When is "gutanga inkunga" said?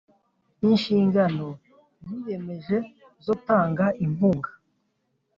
3.37-4.49